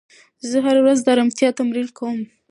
زه 0.49 0.57
هره 0.65 0.81
ورځ 0.83 0.99
د 1.03 1.07
ارامتیا 1.15 1.49
تمرین 1.59 1.87
کوم. 1.97 2.19